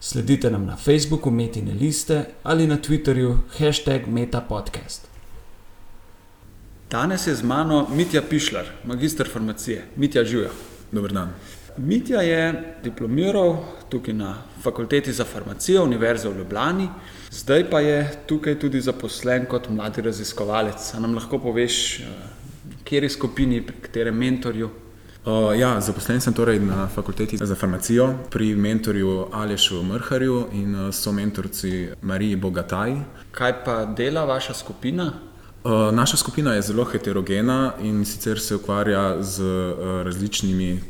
[0.00, 5.08] Sledite nam na Facebooku Metine liste ali na Twitterju hashtag MetaPodcast.
[6.90, 9.84] Danes je z mano Mitja Pišlar, magistr farmacije.
[9.96, 10.50] Mitja Žuja.
[10.92, 11.32] Dober dan.
[11.76, 13.56] Mitja je diplomiral
[13.88, 16.88] tukaj na Fakulteti za farmacijo Univerze v Ljubljani,
[17.30, 20.94] zdaj pa je tukaj tudi zaposlen kot mladi raziskovalec.
[20.94, 22.00] A nam lahko poveš,
[22.64, 24.70] v kateri skupini, pri katerem mentorju
[25.26, 30.94] Uh, ja, zaposlen sem torej na fakulteti za farmacijo pri mentorju Alešu Mrharju in uh,
[30.94, 32.94] so mentorci Mariji Bogataj.
[33.34, 35.12] Kaj pa dela vaša skupina?
[35.64, 40.80] Uh, naša skupina je zelo heterogena in sicer se ukvarja z uh, različnimi,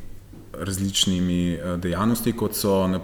[0.53, 3.01] različnimi uh, dejavnosti, kot so uh,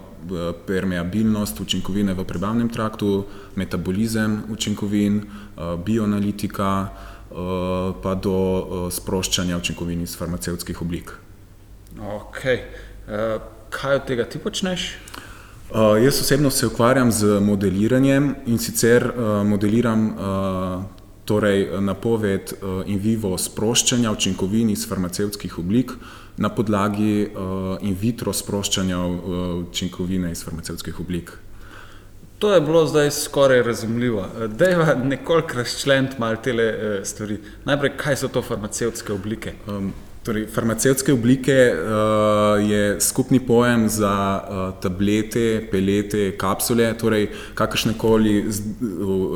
[0.67, 3.25] permeabilnost učinkovine v prebavnem traktu,
[3.57, 5.17] metabolizem učinkovin,
[5.57, 6.89] uh, bioanalitika.
[6.93, 7.12] Uh,
[8.03, 11.13] pa do uh, sproščanja učinkovin iz farmacevtskih oblik.
[11.99, 12.65] Okay.
[13.07, 14.97] Uh, kaj od tega ti počneš?
[15.73, 20.83] Uh, jaz osebno se ukvarjam z modeliranjem in sicer uh, modeliram uh,
[21.25, 25.93] torej napoved uh, in vivo sproščanja učinkovin iz farmacevtskih oblik
[26.37, 29.17] na podlagi uh, in vitro sproščanja uh,
[29.69, 31.33] učinkovine iz farmacevtskih oblik.
[32.43, 34.27] To je bilo zdaj skoraj razumljivo.
[34.49, 36.53] Da je nekoliko razčleniti malo te
[37.05, 37.37] stvari.
[37.65, 39.53] Najprej, kaj so to farmacevtske oblike?
[39.67, 47.95] Um, Torej, farmacevtske oblike uh, je skupni pojem za uh, tablete, pelete, kapsule, torej kakršne
[47.99, 48.45] koli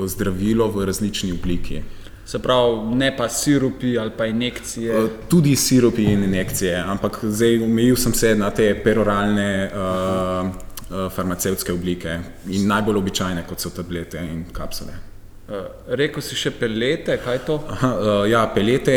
[0.07, 1.83] zdravilo v različni obliki.
[2.27, 4.99] Se pravi, ne pa sirupi ali pa injekcije.
[5.05, 11.73] Uh, tudi sirupi in injekcije, ampak zdaj omejil sem se na te peroralne uh, farmacevtske
[11.75, 12.19] oblike
[12.53, 14.95] in najbolj običajne, kot so tablete in kapsule.
[15.47, 15.67] Uh,
[15.99, 17.57] Rekl si še pelete, kaj je to?
[17.71, 18.97] Aha, uh, ja, pelete,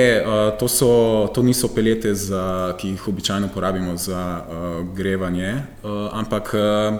[0.57, 0.89] to, so,
[1.33, 5.51] to niso pelete, za, ki jih običajno porabimo za uh, grevanje,
[5.83, 6.53] uh, ampak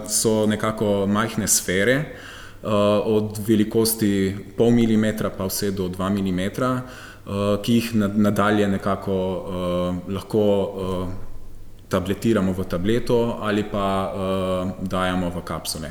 [0.06, 1.96] so nekako majhne sfere,
[2.62, 2.70] uh,
[3.10, 10.14] od velikosti pol milimetra pa vse do dva milimetra, uh, ki jih nadalje nekako uh,
[10.14, 11.08] lahko uh,
[11.90, 15.90] tabletiramo v tableto ali pa uh, dajemo v kapsule.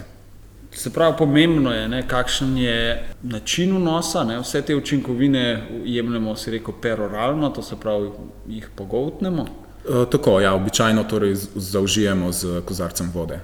[0.72, 4.24] Se pravi, pomembno je, ne, kakšen je način vnosa.
[4.24, 8.12] Ne, vse te učinkovine jemljemo, se reko, peroralno, to se pravi,
[8.48, 9.46] jih pogoltnemo.
[9.46, 13.40] E, tako, ja, običajno torej zaužijemo z kozarcem vode.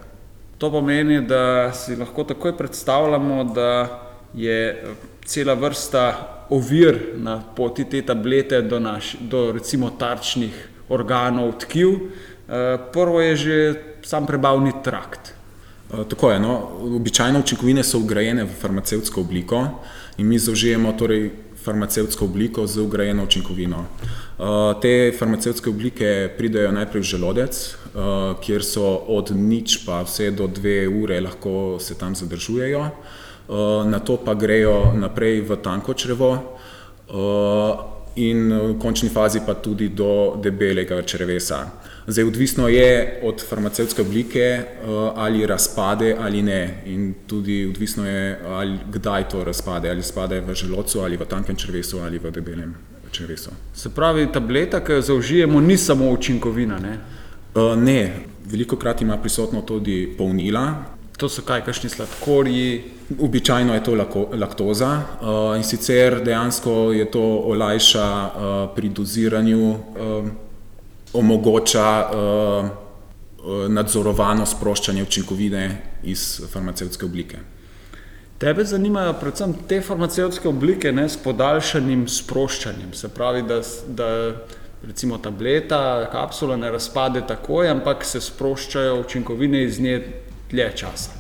[0.58, 4.02] To pomeni, da si lahko takoj predstavljamo, da
[4.34, 4.86] je
[5.26, 6.06] cela vrsta
[6.50, 11.90] ovir na poti te tablete do, naš, do recimo tarčnih organov, tkiv.
[12.46, 13.56] E, prvo je že
[14.06, 15.36] sam prebavni trakt.
[15.94, 16.40] Eh, tako je.
[16.40, 16.70] No.
[16.96, 19.68] Običajno učinkovine so ugrajene v farmacevtsko obliko
[20.18, 21.32] in mi zaužijemo torej
[21.64, 23.86] farmacevtsko obliko z ugrajeno učinkovino.
[24.38, 27.76] Uh, te farmacevtske oblike pridejo najprej v želodec,
[28.44, 32.84] kjer so od nič pa vse do dve ure lahko se tam zadržujejo,
[33.86, 36.38] na to pa grejo naprej v tanko črevo.
[38.16, 41.66] In v končni fazi pa tudi do debelega črevesa.
[42.08, 44.66] Zdaj, odvisno je od farmacevtske oblike, eh,
[45.16, 50.54] ali razpade ali ne, in tudi odvisno je, ali, kdaj to razpade, ali spade v
[50.54, 52.76] želodcu, ali v tankem črvesu, ali v debelem
[53.12, 53.50] črvesu.
[53.74, 56.80] Se pravi, tableta, ki jo zaužijemo, ni samo učinkovina?
[56.80, 56.98] Ne,
[57.56, 58.14] uh, ne.
[58.46, 62.84] veliko krat ima prisotno tudi polnila, To so kaj, kakšni sladkorji?
[63.22, 63.94] Običajno je to
[64.34, 70.28] laktoza uh, in sicer dejansko je to olajša uh, pri doziranju, uh,
[71.16, 72.70] omogoča uh,
[73.70, 75.66] nadzorovano sproščanje učinkovine
[76.04, 77.38] iz farmacevtske oblike.
[78.38, 84.10] Tebe zanimajo predvsem te farmacevtske oblike ne, s podaljšanim sproščanjem, se pravi, da, da
[84.84, 90.02] recimo tableta, kapsula ne razpade takoj, ampak se sproščajo učinkovine iz nje
[90.52, 91.16] dlje časa.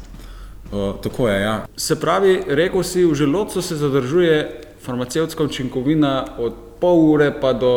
[0.72, 1.42] Uh, tako je.
[1.42, 1.56] Ja.
[1.78, 7.74] Se pravi, rekel si, v želodcu se zadržuje farmacevtska učinkovina od pol ure pa do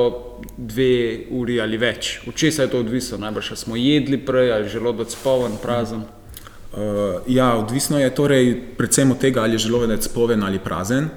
[0.57, 2.19] dve uri ali več.
[2.29, 3.17] Od česa je to odvisno?
[3.19, 6.05] Najbrž smo jedli prej ali želodec poln, prazen.
[6.05, 11.09] Uh, ja, odvisno je torej predvsem od tega, ali je želodec poln ali prazen.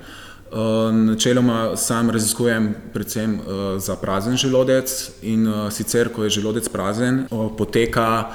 [0.51, 6.69] Uh, načeloma sam raziskujem predvsem uh, za prazen želodec in uh, sicer, ko je želodec
[6.71, 8.31] prazen, uh, poteka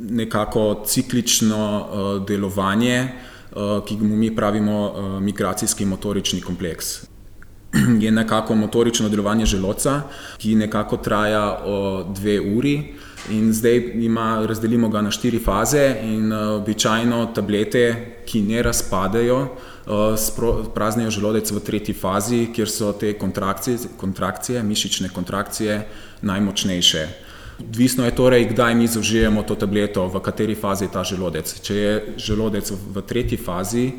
[0.00, 7.11] nekako ciklično uh, delovanje, uh, ki mu mi pravimo uh, migracijski motorični kompleks.
[8.04, 10.02] je nekako motorično delovanje želodca,
[10.38, 11.58] ki nekako traja
[12.14, 12.94] dve uri.
[13.30, 17.84] In zdaj ima, razdelimo ga na štiri faze, in uh, običajno tablete,
[18.26, 25.08] ki ne razpadejo, uh, praznijo želodec v tretji fazi, kjer so te kontrakcije, kontrakcije mišične
[25.14, 25.86] kontrakcije
[26.22, 27.06] najmočnejše.
[27.60, 31.60] Odvisno je torej, kdaj mi zaužijemo to tableto, v kateri fazi je ta želodec.
[31.62, 33.92] Če je želodec v tretji fazi,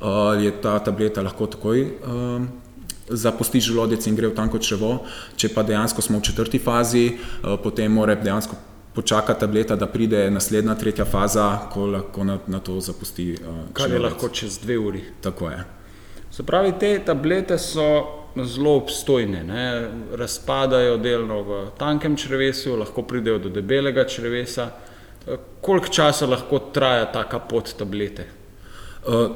[0.00, 1.84] uh, je ta tableta lahko takoj.
[3.10, 5.00] Zapusti želodec in gre v tanko črevo,
[5.36, 7.06] če pa dejansko smo v četrti fazi,
[7.62, 8.56] potem mora dejansko
[8.94, 13.32] počaka tableta, da pride naslednja, tretja faza, ko lahko na, na to zapusti.
[13.32, 15.02] Uh, Kar je lahko čez dve uri.
[15.20, 15.64] Tako je.
[16.30, 17.86] Se pravi, te tablete so
[18.44, 19.64] zelo obstojne, ne?
[20.16, 24.70] razpadajo delno v tankem črevesu, lahko pridejo do debelega črevesa.
[25.26, 28.26] Uh, koliko časa lahko traja taka pot tablete?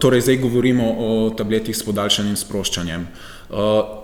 [0.01, 3.01] Torej, zdaj govorimo o tabletih s podaljšanim sproščanjem.
[3.01, 3.34] Uh,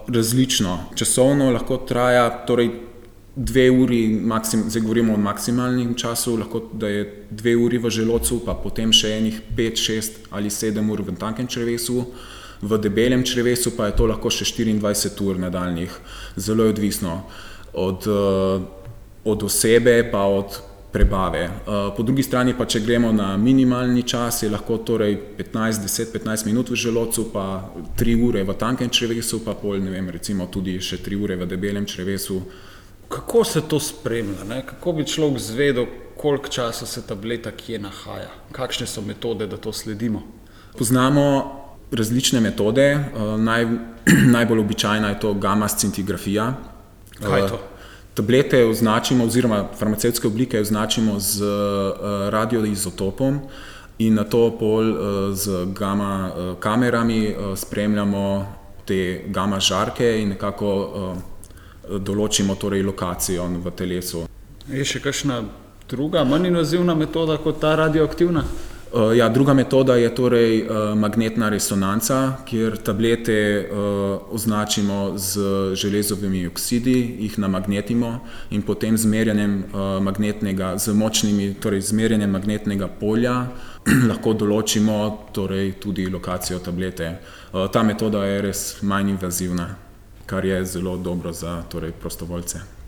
[0.09, 2.71] različno, časovno lahko traja, torej
[3.37, 8.43] dve uri, maksim, zdaj govorimo o maksimalnem času, lahko da je dve uri v želodcu,
[8.45, 12.05] pa potem še enih pet, šest ali sedem ur v tankem črevesu,
[12.63, 15.95] v debelem črevesu pa je to lahko še 24 ur nadaljnih.
[16.37, 17.23] Zelo je odvisno
[17.73, 18.61] od, eh,
[19.25, 20.61] od osebe, pa od
[20.93, 21.43] prebave.
[21.45, 21.51] Eh,
[21.97, 26.47] po drugi strani pa, če gremo na minimalni čas, je lahko torej 15, 10, 15
[26.47, 30.79] minut v želodcu, pa 3 ure v tankem črevesu, pa pol, ne vem, recimo tudi
[30.81, 32.43] še 3 ure v debelem črevesu.
[33.11, 34.45] Kako se to spremlja?
[34.47, 34.63] Ne?
[34.67, 38.31] Kako bi človek zvedel, koliko časa se tableta kje nahaja?
[38.53, 40.23] Kakšne so metode, da to sledimo?
[40.79, 41.27] Poznamo
[41.91, 42.87] različne metode.
[42.93, 43.67] Eh, naj,
[44.37, 46.55] najbolj običajna je to gamma scintigrafija.
[47.21, 47.59] Kaj je to?
[48.11, 53.41] Eh, tablete označimo, oziroma farmacevtske oblike označimo z eh, radioizotopom
[53.99, 54.85] in na to pol
[55.35, 58.47] z gamma kamerami spremljamo
[58.87, 61.17] te gamma žarke in nekako
[61.99, 64.25] določimo torej lokacijo v telesu.
[64.73, 65.43] Je še kakšna
[65.91, 68.45] druga, manj invazivna metoda kot ta radioaktivna?
[68.93, 75.41] Uh, ja, druga metoda je torej uh, magnetna resonanca, kjer tablete uh, označimo z
[75.75, 78.19] železovimi oksidi, jih namagnetimo
[78.51, 79.65] in potem z merjenjem
[80.03, 83.47] magnetnega, z močnimi, torej z merjenjem magnetnega polja
[84.11, 84.97] lahko določimo
[85.33, 87.15] torej tudi lokacijo tablete.
[87.73, 89.69] Ta metoda je res manj invazivna
[90.31, 92.80] kar je zelo dobro za torej, prostovoljce.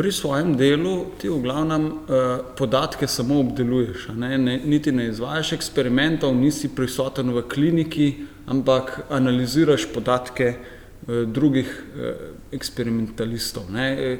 [0.00, 4.38] Pri svojem delu ti v glavnem eh, podatke samo obdeluješ, ne?
[4.38, 8.06] Ne, niti ne izvajaš eksperimentov, nisi prisoten v kliniki,
[8.48, 12.24] ampak analiziraš podatke eh, drugih eh,
[12.56, 13.68] eksperimentalistov.
[13.68, 13.86] Ne?
[13.92, 14.16] E,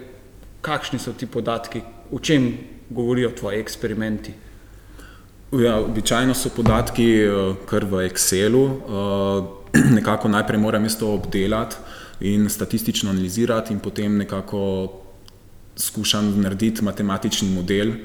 [0.61, 1.81] kakšni so ti podatki,
[2.13, 2.53] o čem
[2.91, 4.37] govorijo tvoji eksperimenti?
[5.65, 7.25] Ja, običajno so podatki
[7.65, 8.67] kar v Excelu,
[9.97, 11.77] nekako najprej moram jaz to obdelati
[12.21, 14.61] in statistično analizirati, in potem nekako
[15.81, 17.97] skušam narediti matematični model, eh,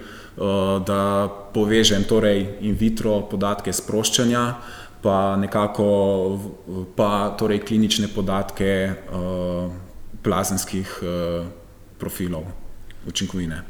[0.88, 4.54] da povežem torej in vitro podatke sproščanja,
[5.02, 6.40] pa nekako
[6.96, 8.96] pa torej klinične podatke eh,
[10.24, 11.46] plazenskih eh,
[12.00, 12.44] profilov
[13.08, 13.62] učinkovine.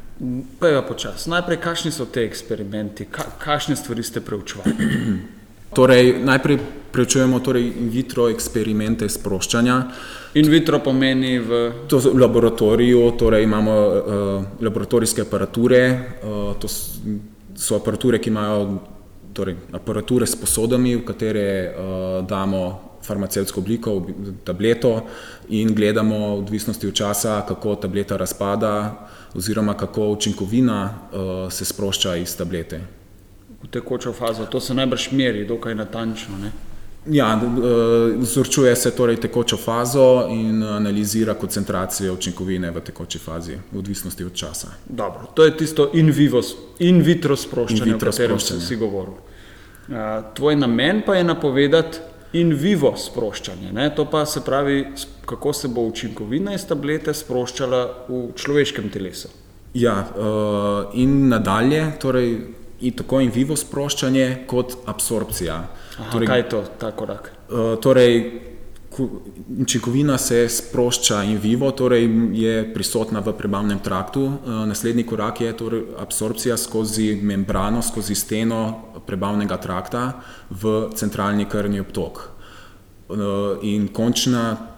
[0.60, 1.26] Pa je počas.
[1.26, 4.72] Najprej, kakšni so te eksperimenti, Ka kakšne stvari ste preučevali?
[5.74, 6.58] Torej, najprej
[6.96, 9.76] preučujemo torej in vitro eksperimente sproščanja.
[10.40, 11.60] In vitro pomeni v.
[11.90, 13.92] To v laboratoriju, torej imamo uh,
[14.64, 15.82] laboratorijske aparature,
[16.24, 18.80] uh, to so aparature, ki imajo
[19.36, 24.00] torej, aparature s posodami, v katere uh, damo farmacevtsko obliko,
[24.44, 25.04] tableto
[25.54, 29.06] in gledamo, v odvisnosti od časa, kako tableta razpada,
[29.36, 33.05] oziroma kako učinkovina uh, se sprošča iz tablete
[33.62, 34.46] v tekočo fazo.
[34.46, 36.38] To se najbrž meri, dokaj natančno.
[36.38, 36.52] Ne?
[37.10, 43.78] Ja, e, vzorčuje se torej tekočo fazo in analizira koncentracijo učinkovine v tekoči fazi, v
[43.78, 44.68] odvisnosti od časa.
[44.88, 46.42] Dobro, to je tisto in, vivo,
[46.78, 49.14] in vitro sproščanje, o katerem si govoril.
[50.34, 51.98] Tvoj namen pa je napovedati
[52.32, 53.72] in vivo sproščanje.
[53.72, 53.90] Ne?
[53.94, 54.84] To pa se pravi,
[55.26, 59.30] kako se bo učinkovina iz tablete sproščala v človeškem telesu.
[59.74, 60.28] Ja, e,
[60.98, 62.30] in nadalje, torej
[62.80, 65.56] in tako in vivo sproščanje, kot absorpcija.
[65.98, 67.32] Aha, torej, kaj je to, ta korak?
[67.48, 68.18] Uh, torej,
[69.60, 74.24] učinkovina se sprošča in vivo, torej je prisotna v prebavnem traktu.
[74.24, 78.62] Uh, naslednji korak je torej absorpcija skozi membrano, skozi steno
[79.06, 80.06] prebavnega trakta
[80.50, 82.24] v centralni krvni obtok.
[83.08, 83.18] Uh,
[83.62, 84.75] in končna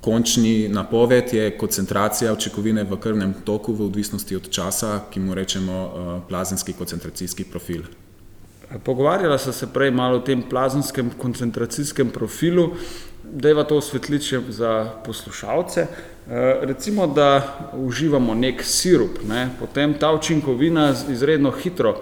[0.00, 5.76] Končni napoved je koncentracija učinkovine v krvnem toku v odvisnosti od časa, ki mu rečemo
[5.84, 7.82] uh, plazenski koncentracijski profil.
[8.84, 12.70] Pogovarjala sem se prej malo o tem plazenskem koncentracijskem profilu.
[13.24, 15.86] Dejva to osvetliče za poslušalce.
[16.62, 17.42] Recimo, da
[17.74, 19.48] uživamo nek sirup, ne?
[19.58, 22.00] potem ta učinkovina izredno hitro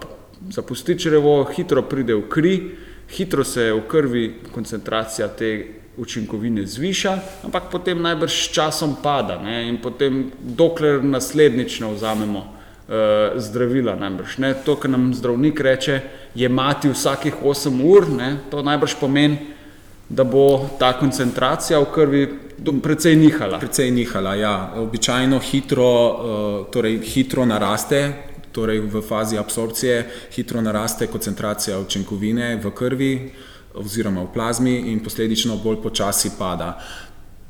[0.49, 2.53] zapusti črevo, hitro pride v kri,
[3.09, 5.49] hitro se v krvi koncentracija te
[5.97, 9.67] učinkovine zviša, ampak potem najbrž s časom pada ne?
[9.69, 13.95] in potem dokler naslednjič ne vzamemo uh, zdravila.
[13.95, 16.01] Najbrž, to, kar nam zdravnik reče,
[16.35, 18.37] je mati vsakih 8 ur, ne?
[18.51, 19.37] to najbrž pomeni,
[20.09, 22.23] da bo ta koncentracija v krvi
[22.81, 23.59] precej nihala.
[23.59, 24.73] Precej nihala, ja.
[24.75, 28.29] Običajno hitro, uh, torej hitro naraste.
[28.49, 33.11] Torej v fazi absorpcije hitro naraste koncentracija učinkovine v krvi
[33.73, 36.77] oziroma v plazmi in posledično bolj počasi pada.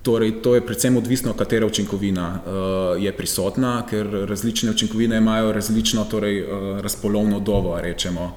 [0.04, 6.06] Torej, to je predvsem odvisno, katera učinkovina uh, je prisotna, ker različne učinkovine imajo različno
[6.12, 7.76] torej, uh, razpolovno dobo.
[7.82, 8.32] Rečemo.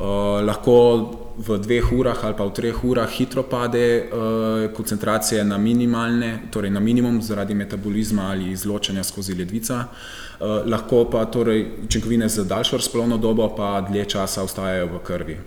[0.00, 0.04] Uh,
[0.44, 0.74] lahko
[1.38, 6.70] v dveh urah ali pa v treh urah hitro pade uh, koncentracija na minimalne, torej
[6.70, 12.76] na minimum zaradi metabolizma ali izločanja skozi ledvica, uh, lahko pa torej, učinkovine za daljšo
[12.76, 15.38] razpolovno dobo pa dlje časa ostajajo v krvi.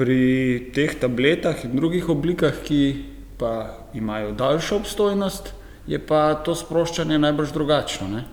[0.00, 3.04] Pri teh tabletah in drugih oblikah, ki
[3.36, 5.52] pa imajo daljšo obstojnost,
[5.84, 8.08] je pa to sproščanje najbrž drugačno.
[8.08, 8.24] Ne?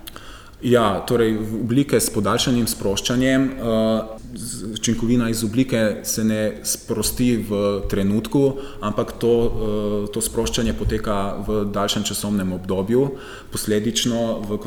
[0.64, 7.60] Ja, torej oblike s podaljšanim sproščanjem, uh, učinkovina iz oblike se ne sprosti v
[7.90, 8.42] trenutku,
[8.80, 13.04] ampak to, uh, to sproščanje poteka v daljšem časovnem obdobju.
[13.52, 14.58] Posledično v,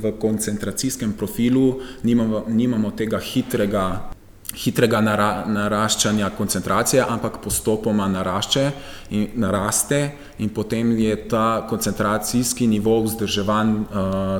[0.00, 4.15] v koncentracijskem profilu nimamo, nimamo tega hitrega
[4.54, 8.64] hitrega nara, naraščanja koncentracije, ampak postopoma narašče
[9.10, 10.00] in naraste,
[10.38, 13.88] in potem je ta koncentracijski nivo vzdrževan uh,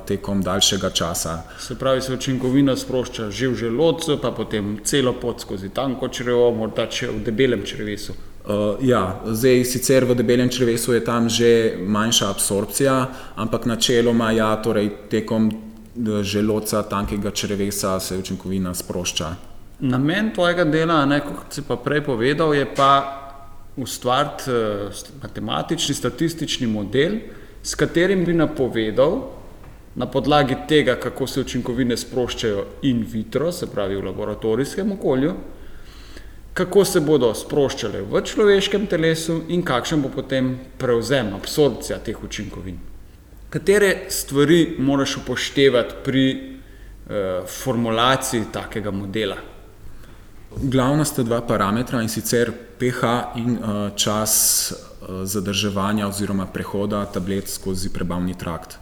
[0.06, 1.38] tekom daljšega časa.
[1.58, 6.50] Se pravi, se učinkovina sprošča že v želodcu, pa potem celo pot skozi tanko črevo,
[6.54, 8.14] morda če v debelem črevesu.
[8.46, 14.54] Uh, ja, zdaj sicer v debelem črevesu je tam že manjša absorpcija, ampak načeloma ja,
[14.62, 15.50] torej tekom
[16.22, 19.55] želodca, tankega črevesa se učinkovina sprošča.
[19.80, 22.92] Namen tvojega dela, ne, kot si pa prej povedal, je pa
[23.76, 27.18] ustvariti uh, matematični, statistični model,
[27.62, 29.18] s katerim bi napovedal,
[29.96, 35.34] na podlagi tega, kako se učinkovine sproščajo in vitro, se pravi v laboratorijskem okolju,
[36.56, 42.78] kako se bodo sproščale v človeškem telesu in kakšen bo potem prevzem, absorpcija teh učinkovin.
[43.52, 49.36] Katere stvari moraš upoštevati pri uh, formulaciji takega modela?
[50.54, 53.02] Glavna sta dva parametra in sicer pH
[53.36, 58.78] in uh, čas uh, zadrževanja oziroma prehoda tablet skozi prebavni trakt.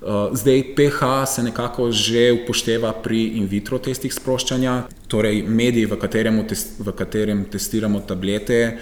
[0.00, 5.98] Uh, zdaj, pH se nekako že upošteva pri in vitro testih sproščanja, torej mediji, v,
[6.78, 8.78] v katerem testiramo tablete,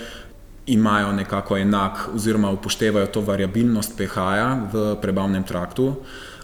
[0.66, 5.96] imajo nekako enak oziroma upoštevajo to variabilnost pH-ja v prebavnem traktu.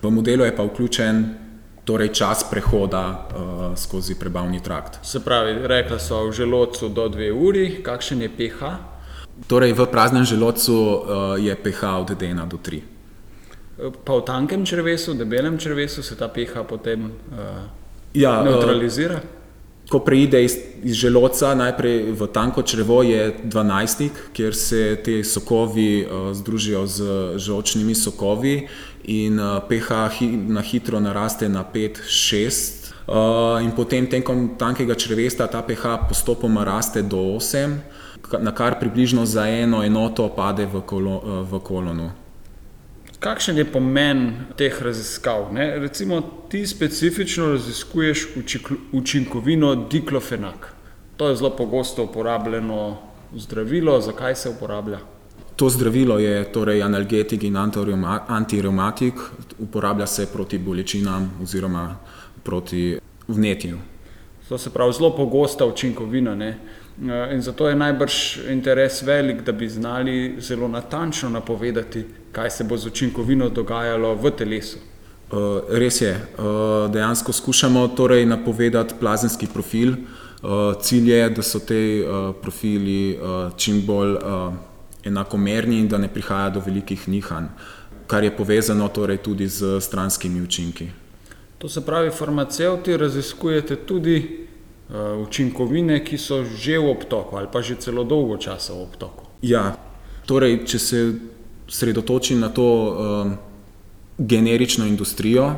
[0.02, 1.45] V modelu je pa vključen
[1.86, 4.98] torej čas prehoda uh, skozi prebavni trakt.
[5.06, 8.60] Se pravi, rekla so v želodcu do dve uri, kakšen je pH?
[9.46, 10.98] Torej, v praznem želodcu uh,
[11.38, 12.82] je pH od 1 do 3.
[14.04, 17.70] Pa v tankem črvesu, debelem črvesu se ta pH potem uh,
[18.14, 19.22] ja, neutralizira?
[19.22, 19.36] Uh,
[19.86, 26.02] Ko preide iz, iz želodca najprej v tanko črevo, je 12, kjer se ti sokovi
[26.02, 27.04] uh, združijo z
[27.38, 28.66] žočnimi sokovi
[29.06, 32.86] in uh, pH na hitro naraste na 5-6.
[33.06, 37.78] Uh, in potem tekom tankega črvesta ta pH postopoma raste do 8,
[38.42, 42.10] na kar približno za eno enoto pade v, kolo, uh, v kolonu.
[43.22, 45.54] Kakšen je pomen teh raziskav?
[45.54, 45.78] Ne?
[45.78, 46.20] Recimo,
[46.50, 48.26] ti specifično raziskuješ
[48.92, 50.74] učinkovino diklofenak.
[51.16, 52.98] To je zelo pogosto uporabljeno
[53.32, 54.00] zdravilo.
[54.00, 55.15] Zakaj se uporablja?
[55.56, 57.56] To zdravilo je torej analgetik in
[58.28, 59.14] antireumatik,
[59.58, 61.96] uporablja se proti bolečinam oziroma
[62.42, 62.98] proti
[63.28, 63.78] vnetju.
[64.48, 66.34] To se pravi zelo pogosta učinkovina.
[66.34, 66.58] Ne?
[67.32, 72.76] In zato je najbrž interes velik, da bi znali zelo natančno napovedati, kaj se bo
[72.76, 74.78] z učinkovino dogajalo v telesu.
[75.30, 75.38] Uh,
[75.70, 79.96] res je, uh, dejansko skušamo torej napovedati plazenski profil.
[80.80, 82.04] Cilj je, da so ti
[82.42, 83.18] profili
[83.56, 84.16] čim bolj
[85.06, 87.48] enakomerni in da ne prihaja do velikih nihanj,
[88.06, 90.90] kar je povezano torej tudi z stranskimi učinki.
[91.58, 94.16] To se pravi, farmacevti raziskujete tudi
[94.88, 99.24] uh, učinkovine, ki so že v obtoku ali pa že celo dolgo časa v obtoku.
[99.42, 99.76] Ja,
[100.26, 101.00] torej, če se
[101.68, 103.32] sredotočim na to uh,
[104.18, 105.50] generično industrijo.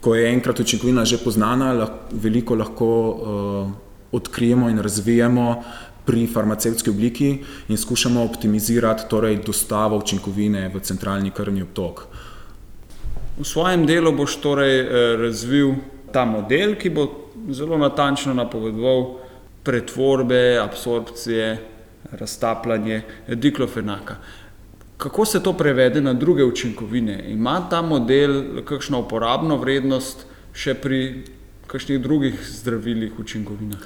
[0.00, 3.70] Ko je enkrat učinkovina že poznana, lahko, veliko lahko uh,
[4.12, 5.62] odkrijemo in razvijemo
[6.08, 7.28] pri farmacevtski obliki
[7.68, 12.06] in skušamo optimizirati torej, dostavo učinkovine v centralni krvni obtok.
[13.38, 14.80] V svojem delu boš torej
[15.20, 15.74] razvil
[16.12, 17.04] ta model, ki bo
[17.52, 19.04] zelo natančno napovedoval
[19.62, 21.58] pretvorbe, absorpcije,
[22.16, 24.16] raztapljanje diklofenaka.
[24.96, 27.20] Kako se to prevede na druge učinkovine?
[27.28, 30.24] Ima ta model kakšno uporabno vrednost
[30.56, 31.02] še pri
[31.68, 33.84] kakšnih drugih zdravilih, učinkovinah?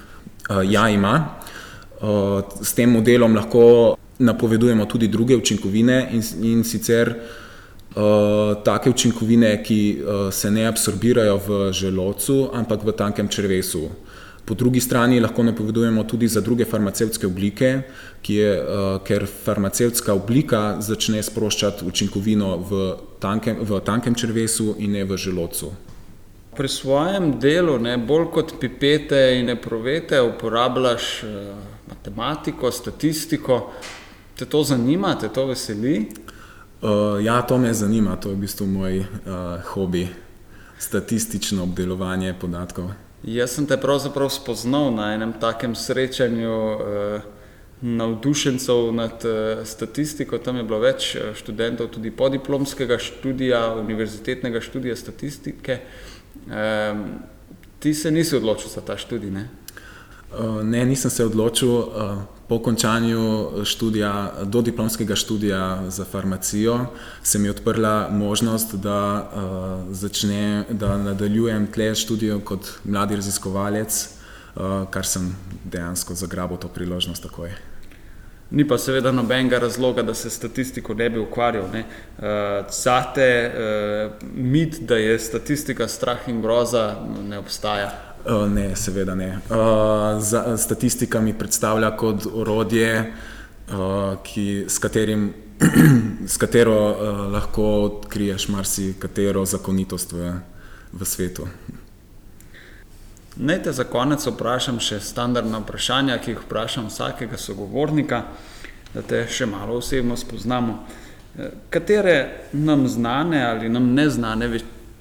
[0.71, 1.43] Ja, ima.
[2.63, 7.15] S tem modelom lahko napovedujemo tudi druge učinkovine in, in sicer
[8.65, 9.81] take učinkovine, ki
[10.33, 13.89] se ne absorbirajo v želodcu, ampak v tankem črevesu.
[14.45, 17.83] Po drugi strani lahko napovedujemo tudi za druge farmacevtske oblike,
[18.29, 22.83] je, uh, ker farmacevtska oblika začne sproščati učinkovino v
[23.23, 25.71] tankem, v tankem črvesu in ne v želodcu.
[26.57, 31.31] Pri svojem delu, ne, bolj kot pipete in eprovete, uporabljaš uh,
[31.89, 33.73] matematiko, statistiko.
[34.37, 36.09] Te to zanima, te to veseli?
[36.83, 39.07] Uh, ja, to me zanima, to je v bistvu moj uh,
[39.73, 40.09] hobi,
[40.79, 42.91] statistično obdelovanje podatkov.
[43.23, 47.21] Jaz sem te pravzaprav spoznal na enem takem srečanju eh,
[47.81, 50.39] navdušencev nad eh, statistiko.
[50.39, 55.79] Tam je bilo več študentov, tudi podiplomskega študija, univerzitetnega študija statistike.
[56.51, 56.95] Eh,
[57.79, 59.31] ti se nisi odločil za ta študij?
[59.31, 59.49] Ne,
[60.39, 61.71] uh, ne nisem se odločil.
[61.71, 66.87] Uh, po končanju študija, do diplomskega študija za farmacijo,
[67.23, 74.09] se mi je odprla možnost, da, uh, začne, da nadaljujem tle študijo kot mladi raziskovalec,
[74.55, 75.33] uh, kar sem
[75.65, 77.51] dejansko zagrabil to priložnost takoj.
[78.53, 81.71] Ni pa seveda nobenega razloga, da se statistiko ne bi ukvarjal.
[81.73, 81.85] Ne?
[82.19, 82.25] Uh,
[82.71, 86.97] zate uh, mit, da je statistika strah in groza,
[87.29, 87.93] ne obstaja.
[88.27, 89.39] Uh, ne, seveda ne.
[89.51, 93.13] Uh, za, statistika mi predstavlja kot orodje,
[93.73, 95.33] uh, ki, s, katerim,
[96.33, 100.35] s katero uh, lahko odkriješ marsikatero zakonitost v,
[100.93, 101.49] v svetu.
[103.37, 108.27] Naj te za konec vprašam še standardna vprašanja, ki jih vprašam vsakega sogovornika,
[108.93, 110.83] da te še malo osebno spoznamo.
[111.73, 114.51] Katere nam znane ali nam neznane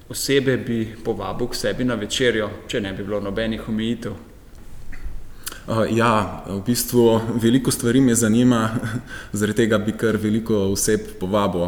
[0.09, 4.15] osebe bi povabil k sebi na večerjo, če ne bi bilo nobenih omejitev?
[5.67, 8.69] Uh, ja, v bistvu veliko stvari me zanima,
[9.37, 11.67] zaradi tega bi kar veliko oseb povabil.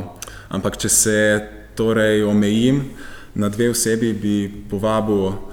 [0.50, 1.18] Ampak, če se
[1.76, 2.86] torej omejim
[3.36, 5.53] na dve osebi, bi povabil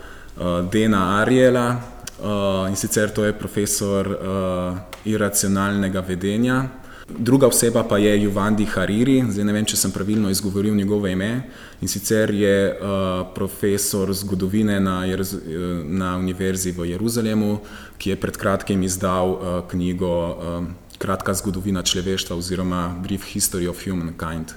[0.70, 1.66] Dena Ariela
[2.22, 6.68] uh, in sicer to je profesor uh, iracionalnega vedenja.
[7.18, 11.50] Druga oseba pa je Juvandi Hariri, zdaj ne vem, če sem pravilno izgovoril njegovo ime.
[11.83, 15.35] In sicer je uh, profesor zgodovine na, Jeruz
[15.85, 17.59] na Univerzi v Jeruzalemu,
[17.98, 23.81] ki je pred kratkim izdal uh, knjigo uh, Kratka zgodovina človeštva oziroma Brief History of
[23.81, 24.53] Humankind.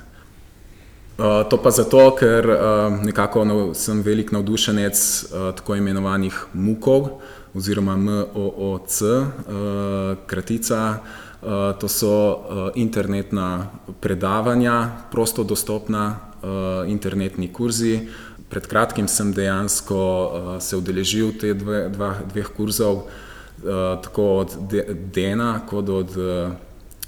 [1.13, 2.57] Uh, to pa zato, ker uh,
[3.05, 7.21] nekako no, sem velik navdušenec uh, tako imenovanih MUK-ov
[7.53, 10.97] oziroma MOOC, uh, kratica.
[11.43, 13.69] Uh, to so uh, internetna
[14.01, 18.07] predavanja, prosto dostopna, uh, internetni kurzi.
[18.49, 24.57] Pred kratkim sem dejansko uh, se udeležil te dve, dva, dveh kurzov, uh, tako od
[24.65, 26.53] De Dena kot od uh,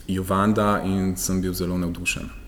[0.08, 2.44] Juvanda in sem bil zelo navdušen.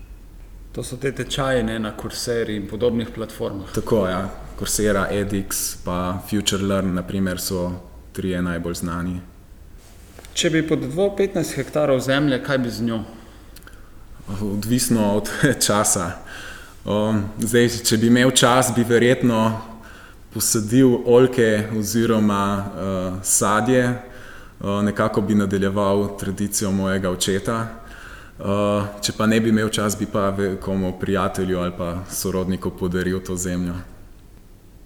[0.72, 3.72] To so te tečaje ne, na Courseri in podobnih platformah.
[3.74, 4.28] Tako je, ja.
[4.58, 7.70] Coursera, edX, pa FutureLearn, naprimer, so
[8.12, 9.20] trije najbolj znani.
[10.34, 13.00] Če bi podvoval 15 hektarov zemlje, kaj bi z njo?
[14.42, 15.30] Odvisno od
[15.66, 16.10] časa.
[17.38, 19.40] Zdaj, če bi imel čas, bi verjetno
[20.34, 23.82] posadil olke oziroma uh, sadje,
[24.60, 27.58] uh, nekako bi nadaljeval tradicijo mojega očeta.
[28.38, 30.30] Uh, če pa ne bi imel čas, bi pa
[30.62, 33.74] komu prijatelju ali pa sorodniku podaril to zemljo.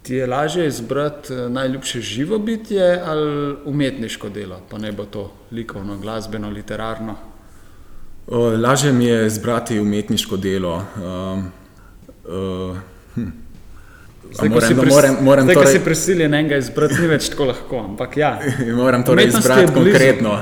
[0.03, 5.31] Ti je lažje izbrati eh, najljubše živo bitje ali umetniško delo, pa ne bo to
[5.51, 7.15] likovno, glasbeno, literarno?
[8.27, 10.75] O, lažje mi je izbrati umetniško delo.
[10.97, 11.51] Um,
[12.25, 12.77] uh,
[13.15, 13.29] hm.
[14.31, 17.51] Zdaj, moram, si, pris, moram, moram zdaj, torej, si prisiljen enega izbrati, ni več tako
[17.53, 17.79] lahko.
[17.85, 18.39] Ampak ja,
[18.81, 20.39] moram torej izbrati konkretno.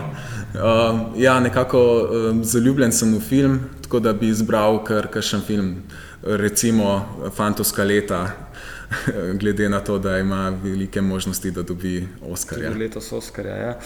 [0.54, 5.76] Uh, ja, nekako um, zaljubljen sem v film, tako da bi izbral kar kakšen film,
[6.24, 8.26] recimo Fantovska leta.
[9.40, 12.72] glede na to, da ima velike možnosti, da dobi Oscarja.
[12.72, 13.56] Letos Oscarja.
[13.56, 13.80] Ja.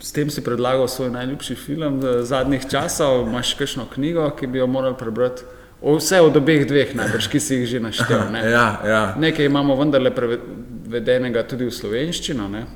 [0.00, 3.28] S tem si predlagal svoj najljubši film zadnjih časov.
[3.28, 5.42] Imáš kakšno knjigo, ki bi jo moral prebrati?
[5.82, 8.28] Vse od obeh dveh, najbrž, ki si jih že naštel.
[8.30, 8.42] Ne?
[8.56, 9.02] ja, ja.
[9.18, 12.48] Nekaj imamo vendarle prevedenega tudi v slovenščino.
[12.48, 12.66] Ne?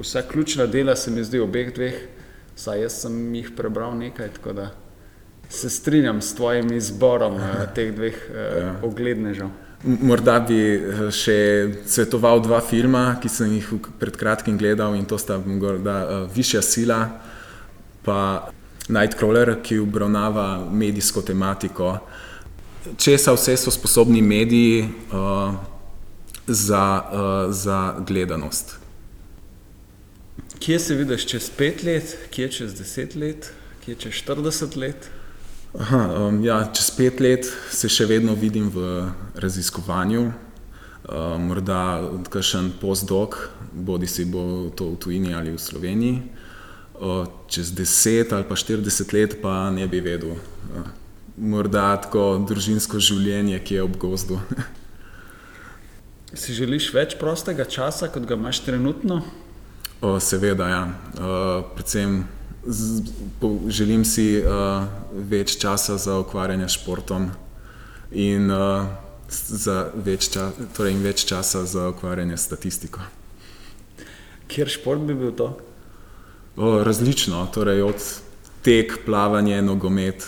[0.00, 2.00] Vsa ključna dela se mi zdi obeh dveh
[2.60, 4.70] Saj jaz sem jih prebral nekaj, tako da
[5.48, 8.74] se strinjam s tvojim izborom uh, teh dveh uh, ja.
[8.84, 9.48] oglednežev.
[9.84, 10.58] Morda bi
[11.16, 11.36] še
[11.88, 16.98] svetoval dva filma, ki sem jih pred kratkim gledal, in to sta morda Višja sila
[18.04, 18.18] in
[18.92, 21.94] Nightcrawler, ki obravnava medijsko tematiko.
[23.00, 25.56] Česa vse so sposobni mediji uh,
[26.46, 28.79] za, uh, za gledanost?
[30.60, 33.46] Kje se vidiš čez pet let, kje čez deset let,
[33.84, 35.08] kje čez 40 let?
[35.72, 39.08] Aha, um, ja, čez pet let se še vedno vidim v
[39.40, 43.38] raziskovanju, uh, morda kakšen postdoc,
[43.72, 46.22] bodi si bo to v tujini ali v Sloveniji.
[47.00, 50.36] Uh, čez deset ali pa štirideset let pa ne bi vedel.
[50.36, 50.92] Uh,
[51.40, 54.42] morda tako družinsko življenje, ki je ob gozdu.
[56.40, 59.24] si želiš več prostega časa, kot ga imaš trenutno?
[60.00, 60.84] O, seveda, ja.
[61.12, 62.24] Uh, predvsem
[62.66, 63.02] z,
[63.40, 67.28] po, želim si uh, več časa za ukvarjanje s športom
[68.08, 68.88] in, uh,
[70.00, 73.04] več ča, torej in več časa za ukvarjanje s statistiko.
[74.48, 75.52] Kjer šport bi bil to?
[76.56, 78.00] O, različno, torej od
[78.64, 80.24] tek, plavanje, nogomet.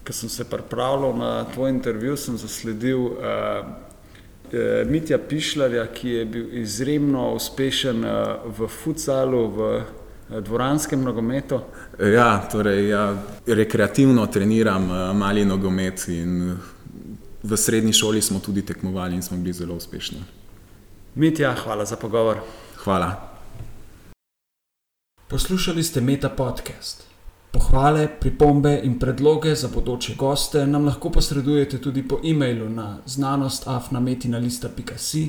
[0.00, 3.12] Ko sem se pripravljal na tvoj intervju, sem zasledil.
[4.52, 8.10] Eh, Mitja Pišljarja, ki je bil izjemno uspešen eh,
[8.58, 11.60] v futsalu, v eh, dvoranskem nogometu.
[11.98, 16.52] Ja, torej, ja, rekreativno treniram mali nogomet in
[17.42, 20.20] v srednji šoli smo tudi tekmovali in smo bili zelo uspešni.
[21.14, 22.44] Mitja, hvala za pogovor.
[22.84, 23.32] Hvala.
[25.28, 27.11] Poslušali ste Meta podcast.
[27.52, 35.28] Pohvale, pripombe in predloge za bodoče goste nam lahko posredujete tudi po e-mailu na znanostafnametina.com,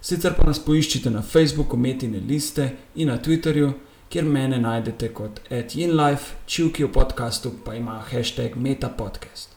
[0.00, 3.72] sicer pa nas poiščite na Facebooku Metine liste in na Twitterju,
[4.08, 9.50] kjer mene najdete kot @inlife, čivki v podkastu pa ima hashtag metapodcast.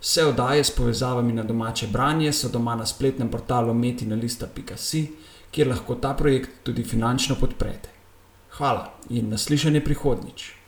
[0.00, 5.06] Vse oddaje s povezavami na domače branje so doma na spletnem portalu metina.com,
[5.50, 7.88] kjer lahko ta projekt tudi finančno podprete.
[8.50, 10.61] Hvala in naslišanje prihodnič.